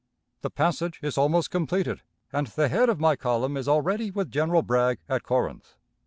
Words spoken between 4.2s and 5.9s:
General Bragg at Corinth.